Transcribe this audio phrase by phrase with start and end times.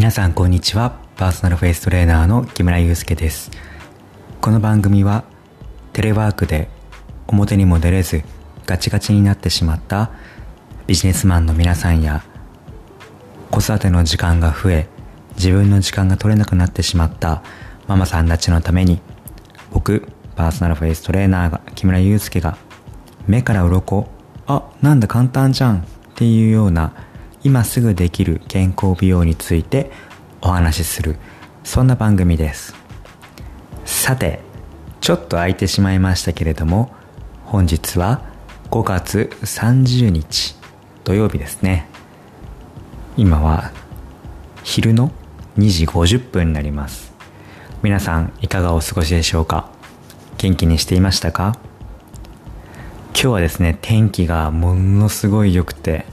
[0.00, 0.92] 皆さんこんにちは。
[1.18, 3.50] パーソナルフェイストレーナーの木村祐介です。
[4.40, 5.24] この番組は
[5.92, 6.70] テレワークで
[7.26, 8.22] 表にも出れず
[8.64, 10.10] ガチガチになってしまった
[10.86, 12.24] ビジネスマンの皆さんや
[13.50, 14.88] 子育ての時間が増え
[15.36, 17.42] 自分の時間が取れなくなってしまった
[17.86, 19.02] ママさんたちのために
[19.70, 22.56] 僕パーソナルフェイストレーナーが木村祐介が
[23.26, 24.08] 目から鱗
[24.46, 27.09] あなんだ簡単じゃんっていうような
[27.42, 29.90] 今すぐできる健康美容について
[30.42, 31.16] お話しする
[31.64, 32.74] そんな番組です。
[33.84, 34.40] さて
[35.00, 36.92] ちょっと空いてしまいましたけれども
[37.44, 38.22] 本日は
[38.70, 40.56] 5月30日
[41.04, 41.86] 土曜日ですね。
[43.16, 43.72] 今は
[44.62, 45.10] 昼の
[45.58, 47.12] 2時50分になります。
[47.82, 49.70] 皆さんいかがお過ごしでしょうか？
[50.36, 51.58] 元気にしていましたか？
[53.12, 56.04] 今日はですね天気がものすごい良くて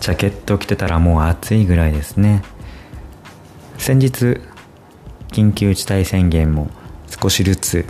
[0.00, 2.42] ジャケット着てたらもう暑いぐらいですね。
[3.78, 4.40] 先日
[5.28, 6.70] 緊急事態宣言も
[7.06, 7.86] 少しずつ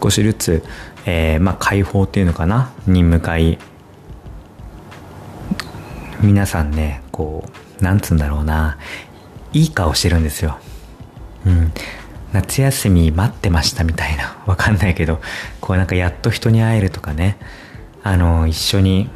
[0.00, 0.62] 少しずつ、
[1.06, 2.72] えー、まあ解放っていうのかな？
[2.86, 3.58] に向かい
[6.20, 7.44] 皆さんねこ
[7.80, 8.78] うなんつうんだろうな。
[9.52, 10.58] いい顔してるんですよ。
[11.46, 11.72] うん。
[12.32, 14.36] 夏休み待ってましたみたいな。
[14.44, 15.20] わかんないけど
[15.62, 17.38] こうなんかやっと人に会えるとかね。
[18.02, 19.08] あの一緒に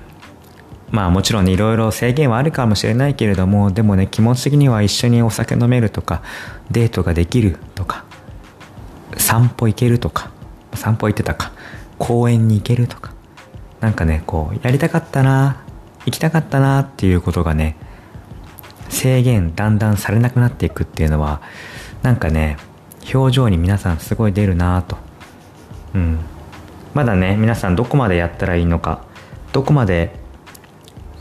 [0.91, 6.23] まあもちろんねいろいろ制限はあるかもしれないけれどもでもね気持ち的には一緒にお酒飲めるとか
[6.71, 8.05] デートができるとか
[9.17, 10.31] 散歩行けるとか
[10.75, 11.53] 散歩行ってたか
[11.99, 13.13] 公園に行けるとか
[13.81, 15.63] なんかねこうやりたかったな
[16.07, 17.77] 行きたかったなっていうことがね
[18.89, 21.41] 制限だんだんされなくなっていくっていうのは
[22.03, 22.57] なんかね
[23.15, 24.99] 表情に皆さんすごい出るなと。
[25.95, 26.19] うん。
[26.95, 29.05] まだね皆さんどこまでやったらいいのか
[29.53, 30.20] どこまで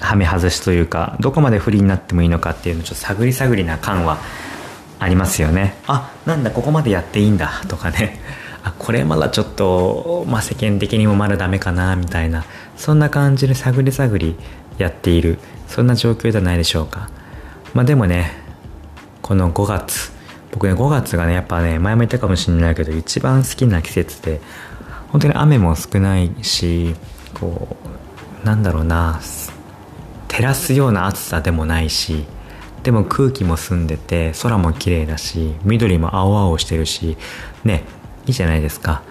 [0.10, 4.18] はめ外しというかどこまで不利になってもいいのかっていうのちょっと探り探りな感は
[4.98, 5.76] ありますよね。
[5.86, 8.20] あなんだここまでやっていいんだとかね。
[8.64, 12.44] あこれまだちょっと、まあ、世間的にもまだダメかなみたいな。
[12.76, 14.36] そんな感じで探り探り
[14.80, 15.38] やっている。
[15.68, 17.10] そんな状況じゃないでしょうか。
[17.76, 18.32] まあでもね
[19.22, 20.12] この5月。
[20.52, 24.42] 僕ね5月がねやっぱね前も言ったかもしれないけど一番好きな季節で
[25.12, 26.96] 本当に雨も少ないし
[27.40, 27.78] こ
[28.44, 29.20] うなんだろうな
[30.40, 32.24] 照らすような暑さでもないし
[32.84, 37.18] でも空気も澄んでて空も綺麗だし緑も青々してるし
[37.66, 37.84] ね
[38.26, 39.02] いいじゃないですか。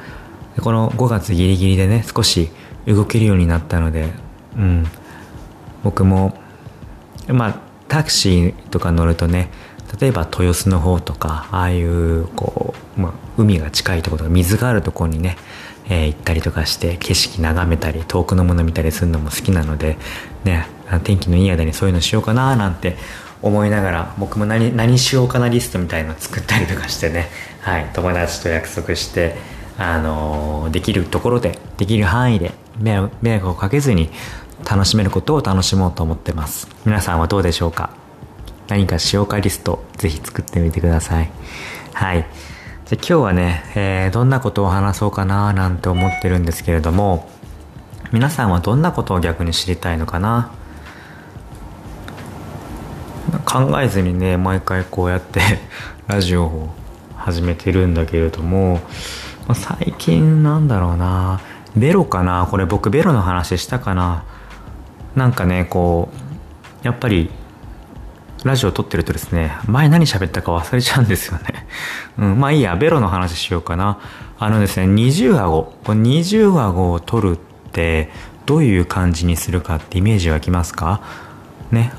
[0.63, 2.49] この5月ギリギリでね少し
[2.87, 4.09] 動けるようになったので
[4.57, 4.87] うん。
[5.85, 6.35] 僕も
[7.29, 9.51] まあタクシーとか乗るとね
[10.01, 15.37] 例えば豊洲の方とかああいうこう、まあ、海が近いところとか水があるところにね、
[15.91, 19.99] えー、行ったりとかして景色眺めたり遠くのもの見たりするのも好きなので
[20.45, 20.78] ね。
[21.05, 22.97] 天気のいい間にそういうのしようかななんて
[23.43, 27.29] 思いながら僕も何何しようかなリストみたいの作ったりとかしてね、
[27.61, 29.37] はい、友達と約束して、
[29.79, 34.11] あのー、できるところでできる範囲で迷惑をかけずに
[34.69, 36.69] 楽しめることを楽しもうと思ってます。
[36.85, 37.91] 皆さんはどうでしょうか？
[38.67, 41.31] 何かしようかリストぜひ作ってみてください。
[41.95, 42.27] はい。
[42.87, 47.29] じゃ今日はね、えー、どんなことを話そうかななんて思ってるんですけれども
[48.13, 50.51] 皆さんはどんなことを逆に知りたいのかな？
[53.51, 55.41] 考えずにね毎回こうやって
[56.07, 56.75] ラジオを
[57.17, 58.81] 始めてるんだけれども
[59.55, 61.41] 最近なんだろうな。
[61.77, 62.47] ベロかな？
[62.51, 64.25] これ僕ベロの話したかな？
[65.15, 67.31] なんかねこうやっぱり
[68.45, 71.67] ラジオ撮ってるとですね前何喋ったか忘れちゃうんですよね、
[72.19, 73.99] うん、まあいいやベロの話しようかな。
[74.39, 75.73] あのですね二重顎。
[75.85, 77.39] これ二重顎を取るっ
[77.73, 78.11] て
[78.47, 81.01] どういう感じにするかってイメージ湧きますか？
[81.71, 81.93] ね。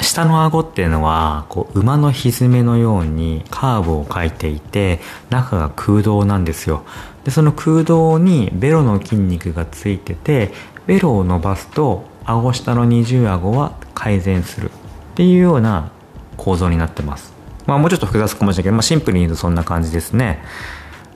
[0.00, 5.00] 下の顎っていうのはこう馬の蹄のようにカーブを描いていて
[5.30, 6.84] 中が空洞なんですよ。
[7.24, 10.52] でその空洞にベロの筋肉がついてて
[10.86, 14.72] ベロを伸ばすと顎下の二重顎は改善するっ
[15.14, 15.90] ていうような
[16.36, 17.32] 構造になってます。
[17.66, 20.42] まあもうちょっと複雑かもしれないけど、まあ、シンプルに言うとそんな感じですね。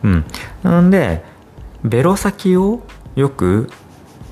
[0.03, 0.25] うん。
[0.62, 1.25] なので
[1.85, 2.81] ベロ先を
[3.17, 3.70] よく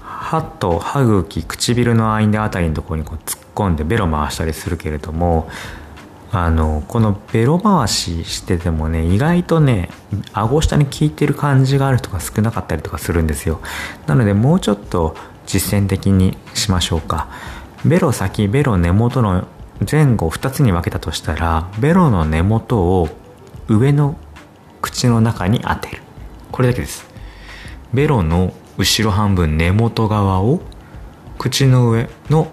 [0.01, 5.49] 歯と歯茎唇の間あたりのところにこう突っ込んでベロ回したりするけれども
[6.31, 9.89] あのこのベロ回ししててもね意外とね
[10.33, 13.61] 顎下に効いてる感じがある人が少なかったりとかするんですよ。
[14.07, 15.17] なのでもうちょっと
[15.47, 17.29] 実践的にしましょうか。
[17.85, 19.47] ベロ先ベロ根元の
[19.91, 23.09] 前後2つに分けたとしたらベロの根元を
[23.69, 24.17] 上の
[24.83, 26.03] 口の中に当てる。
[26.51, 27.07] これだけです。
[27.95, 30.61] ベロの後ろ半分根元側を
[31.39, 32.49] 口の上の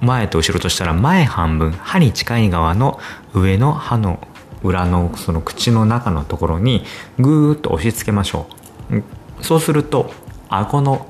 [0.00, 2.98] 前と後ろとしたら前半分歯に近い側の
[3.34, 4.26] 上の歯の
[4.62, 6.84] 裏のその口の中のところに
[7.18, 8.46] ぐーっと押し付けましょ
[8.90, 9.02] う。
[9.42, 10.12] そうすると
[10.48, 11.06] 顎の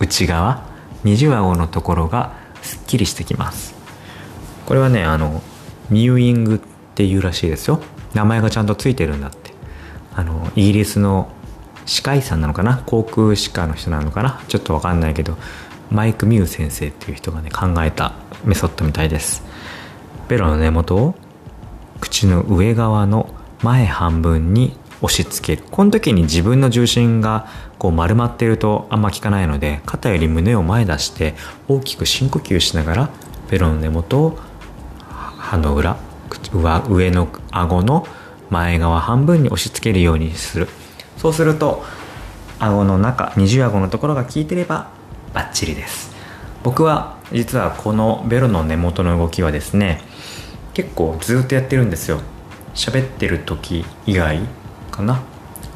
[0.00, 0.66] 内側
[1.04, 3.74] 二重顎のところがすっきりしてきます。
[4.66, 5.42] これはねあの
[5.88, 6.58] ミューイングっ
[6.94, 7.80] ていうらしいですよ。
[8.14, 9.52] 名前がちゃんとついてるんだって。
[10.14, 11.30] あのイギリスの
[11.86, 12.82] 歯科医さんなのかな？
[12.86, 14.42] 航空歯科の人なのかな？
[14.48, 15.36] ちょっと分かんないけど。
[15.90, 18.12] マイク・ミュー先生っていう人がね考えた
[18.44, 19.42] メソッドみたいです。
[20.28, 21.14] ベロの根元を
[22.00, 25.68] 口の上側の前半分に押し付ける。
[25.70, 27.46] この時に自分の重心が
[27.78, 31.34] こう丸まっているとあんま効かないので肩より胸を前出して
[31.68, 33.10] 大きく深呼吸しながら
[33.50, 34.38] ベロの根元を
[35.08, 35.96] 歯の裏
[36.88, 38.06] 上の顎の
[38.50, 40.68] 前側半分に押し付けるようにする。
[41.16, 41.84] そうすると
[42.58, 44.90] 顎の中二重顎のところが効いてれば
[45.34, 46.14] バッチリです。
[46.62, 50.00] 僕は実はこのベロの根元の動きはですね
[50.74, 52.20] 結構ずっとやってるんですよ。
[52.74, 54.40] 喋ってる時以外
[54.90, 55.22] かな。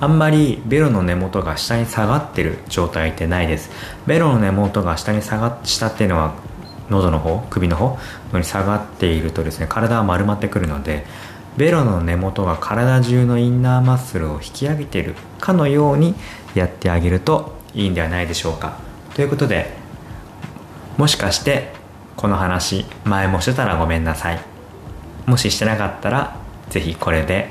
[0.00, 3.70] あんまりベロの根元が下に下がってる状態ってないです。
[4.06, 6.34] ベロの根元が下に下がっ下っていうのは
[6.90, 7.99] 喉の方首の方
[8.34, 11.06] に下がっているとですね体は丸まってくるので
[11.56, 16.14] ベロの根元が体中のインナーマッスルを引き上げているかのように
[16.54, 18.92] やってあげるといいんではないでしょうか。
[19.14, 19.70] ということで
[20.97, 21.73] もしかして
[22.17, 24.41] この話前もしてたらごめんなさい。
[25.26, 26.37] もししてなかったら
[26.69, 27.49] 是非これで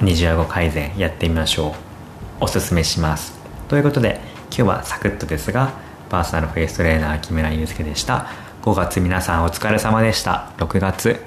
[0.00, 1.74] 二重顎改善やってみましょう。
[2.40, 3.38] おすすめします。
[3.68, 5.72] ということで今日はサクッとですが
[6.08, 8.26] パーソナルフェイストレーナー木村祐介でした。
[8.62, 10.50] 5月皆さんお疲れ様でした。
[10.58, 11.22] 6月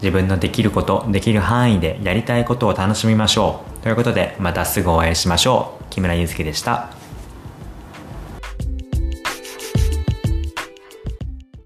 [0.00, 3.82] 自分のできることできる範囲でやりたいことを楽しみましょう。
[3.82, 5.84] ということでまたすぐお会いしましょう。
[5.90, 6.99] 木村祐介でした。